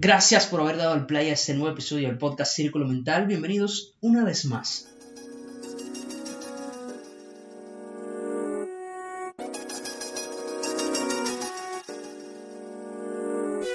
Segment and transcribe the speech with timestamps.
[0.00, 3.26] Gracias por haber dado el play a este nuevo episodio del podcast Círculo Mental.
[3.26, 4.86] Bienvenidos una vez más.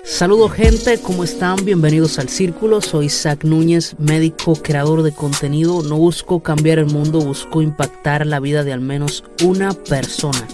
[0.05, 1.65] Saludos gente, ¿cómo están?
[1.65, 2.79] Bienvenidos al Círculo.
[2.79, 5.83] Soy Zach Núñez, médico, creador de contenido.
[5.83, 10.47] No busco cambiar el mundo, busco impactar la vida de al menos una persona.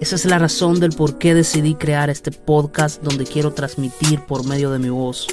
[0.00, 4.44] Esa es la razón del por qué decidí crear este podcast donde quiero transmitir por
[4.44, 5.28] medio de mi voz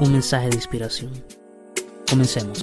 [0.00, 1.12] un mensaje de inspiración.
[2.08, 2.62] Comencemos.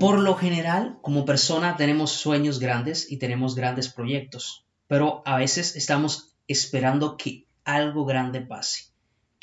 [0.00, 5.76] Por lo general, como persona tenemos sueños grandes y tenemos grandes proyectos, pero a veces
[5.76, 8.93] estamos esperando que algo grande pase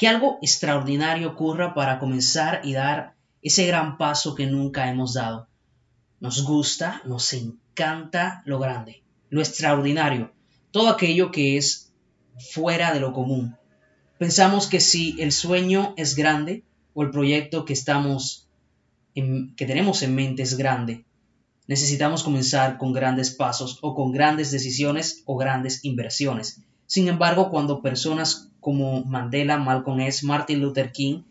[0.01, 5.47] que algo extraordinario ocurra para comenzar y dar ese gran paso que nunca hemos dado.
[6.19, 10.31] Nos gusta, nos encanta lo grande, lo extraordinario,
[10.71, 11.93] todo aquello que es
[12.51, 13.55] fuera de lo común.
[14.17, 16.63] Pensamos que si el sueño es grande
[16.95, 21.05] o el proyecto que que tenemos en mente es grande,
[21.67, 26.59] necesitamos comenzar con grandes pasos o con grandes decisiones o grandes inversiones.
[26.91, 31.23] Sin embargo, cuando personas como Mandela, Malcolm X, Martin Luther King,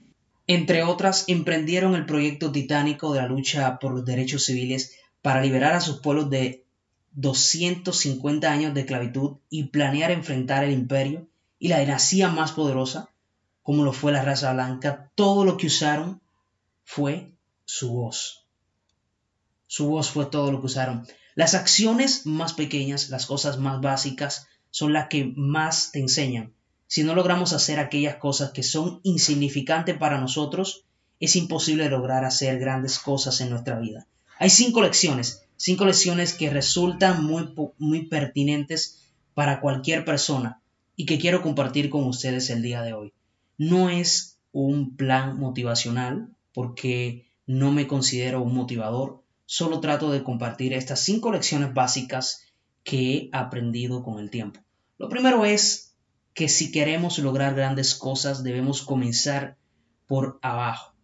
[0.47, 5.75] entre otras, emprendieron el proyecto titánico de la lucha por los derechos civiles para liberar
[5.75, 6.65] a sus pueblos de
[7.13, 13.11] 250 años de esclavitud y planear enfrentar el imperio y la dinastía más poderosa,
[13.63, 16.23] como lo fue la raza blanca, todo lo que usaron
[16.85, 17.35] fue
[17.67, 18.47] su voz.
[19.67, 21.07] Su voz fue todo lo que usaron.
[21.35, 26.53] Las acciones más pequeñas, las cosas más básicas, son las que más te enseñan
[26.91, 30.83] si no logramos hacer aquellas cosas que son insignificantes para nosotros,
[31.21, 34.09] es imposible lograr hacer grandes cosas en nuestra vida.
[34.41, 39.05] Hay cinco lecciones, cinco lecciones que resultan muy, muy pertinentes
[39.35, 40.61] para cualquier persona
[40.97, 43.13] y que quiero compartir con ustedes el día de hoy.
[43.57, 50.73] No es un plan motivacional porque no me considero un motivador, solo trato de compartir
[50.73, 52.47] estas cinco lecciones básicas
[52.83, 54.59] que he aprendido con el tiempo.
[55.01, 55.97] Lo primero es
[56.35, 59.57] que si queremos lograr grandes cosas debemos comenzar
[60.07, 60.95] por abajo,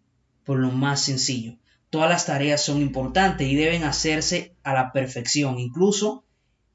[0.45, 1.57] por lo más sencillo.
[1.89, 6.25] Todas las tareas son importantes y deben hacerse a la perfección, incluso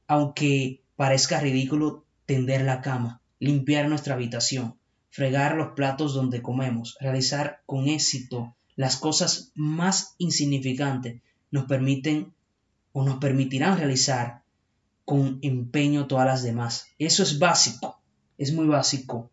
[0.07, 4.79] aunque parezca ridículo tender la cama, limpiar nuestra habitación,
[5.11, 11.21] fregar los platos donde comemos, realizar con éxito las cosas más insignificantes
[11.51, 12.33] nos permiten
[12.93, 14.40] o nos permitirán realizar
[15.05, 16.85] con empeño todas las demás.
[16.99, 18.01] Eso es básico
[18.41, 19.29] es muy básico.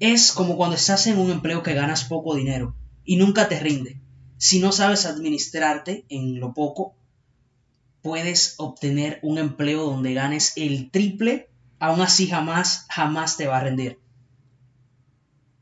[0.00, 2.74] Es como cuando estás en un empleo que ganas poco dinero
[3.04, 4.00] y nunca te rinde.
[4.38, 6.96] Si no sabes administrarte en lo poco,
[8.00, 13.64] puedes obtener un empleo donde ganes el triple, aún así jamás, jamás te va a
[13.64, 14.00] rendir.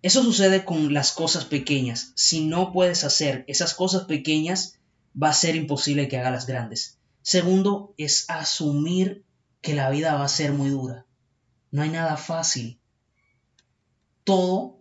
[0.00, 2.12] Eso sucede con las cosas pequeñas.
[2.14, 4.78] Si no puedes hacer esas cosas pequeñas,
[5.20, 7.00] va a ser imposible que hagas las grandes.
[7.22, 9.24] Segundo, es asumir
[9.60, 11.06] que la vida va a ser muy dura.
[11.70, 12.80] No hay nada fácil.
[14.24, 14.80] Todo,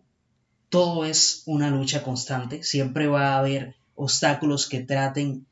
[0.69, 2.63] todo es una lucha constante.
[2.63, 5.46] Siempre va a haber obstáculos que traten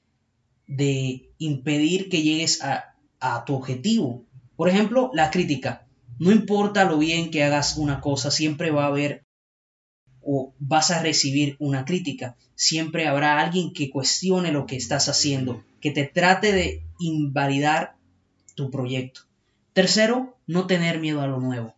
[0.67, 4.25] de impedir que llegues a, a tu objetivo.
[4.55, 5.87] Por ejemplo, la crítica.
[6.17, 9.25] No importa lo bien que hagas una cosa, siempre va a haber
[10.21, 12.35] o vas a recibir una crítica.
[12.55, 17.95] Siempre habrá alguien que cuestione lo que estás haciendo, que te trate de invalidar
[18.55, 19.21] tu proyecto.
[19.73, 21.75] Tercero, no tener miedo a lo nuevo.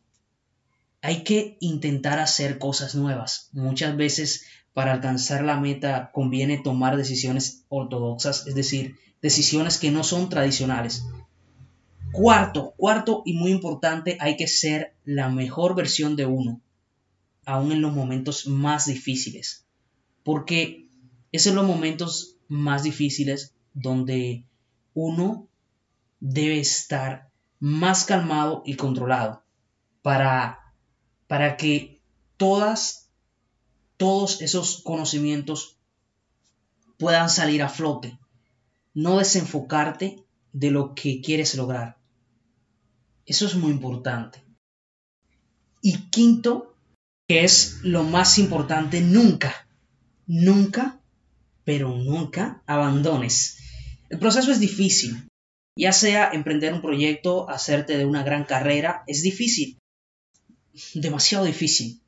[1.01, 3.49] Hay que intentar hacer cosas nuevas.
[3.51, 10.03] Muchas veces para alcanzar la meta conviene tomar decisiones ortodoxas, es decir, decisiones que no
[10.03, 11.05] son tradicionales.
[12.11, 16.61] Cuarto, cuarto y muy importante, hay que ser la mejor versión de uno,
[17.45, 19.65] aún en los momentos más difíciles.
[20.23, 20.87] Porque
[21.31, 24.45] es en los momentos más difíciles donde
[24.93, 25.47] uno
[26.19, 27.29] debe estar
[27.59, 29.43] más calmado y controlado
[30.01, 30.73] para,
[31.27, 32.01] para que
[32.37, 33.09] todas,
[33.97, 35.77] todos esos conocimientos
[36.97, 38.17] puedan salir a flote.
[38.93, 41.97] No desenfocarte de lo que quieres lograr.
[43.25, 44.43] Eso es muy importante.
[45.81, 46.75] Y quinto,
[47.27, 49.67] que es lo más importante, nunca,
[50.27, 50.99] nunca,
[51.63, 53.60] pero nunca abandones.
[54.11, 55.29] El proceso es difícil,
[55.73, 59.79] ya sea emprender un proyecto, hacerte de una gran carrera, es difícil.
[60.93, 62.01] Demasiado difícil.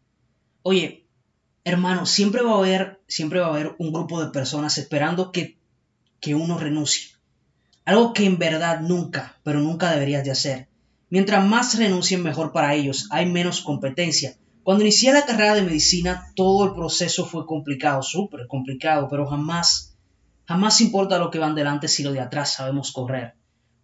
[0.64, 1.08] Oye,
[1.64, 5.58] hermano, siempre va a haber, siempre va a haber un grupo de personas esperando que,
[6.20, 7.12] que uno renuncie.
[7.86, 10.68] Algo que en verdad nunca, pero nunca deberías de hacer.
[11.10, 14.36] Mientras más renuncien mejor para ellos, hay menos competencia.
[14.64, 19.93] Cuando inicié la carrera de medicina, todo el proceso fue complicado, súper complicado, pero jamás,
[20.46, 23.36] jamás importa lo que van delante si lo de atrás sabemos correr.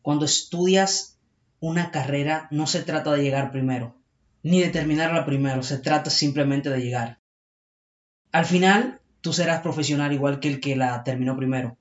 [0.02, 1.20] Cuando estudias
[1.60, 3.96] una carrera, no se trata de llegar primero,
[4.44, 7.20] ni de terminarla primero, se trata simplemente de llegar.
[8.32, 11.78] Al final, tú serás profesional igual que el que la terminó primero.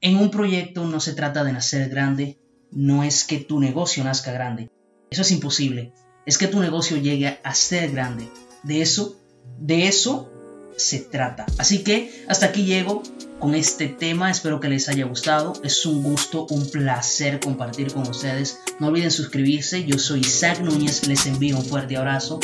[0.00, 2.38] En un proyecto no se trata de nacer grande,
[2.70, 4.70] no es que tu negocio nazca grande.
[5.10, 5.92] Eso es imposible.
[6.26, 8.28] Es que tu negocio llegue a ser grande.
[8.62, 9.20] De eso,
[9.58, 10.30] de eso
[10.76, 11.46] se trata.
[11.58, 13.02] Así que hasta aquí llego
[13.38, 14.30] con este tema.
[14.30, 15.54] Espero que les haya gustado.
[15.62, 18.60] Es un gusto, un placer compartir con ustedes.
[18.78, 19.84] No olviden suscribirse.
[19.84, 21.06] Yo soy Isaac Núñez.
[21.06, 22.40] Les envío un fuerte abrazo.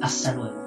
[0.00, 0.61] Hasta luego.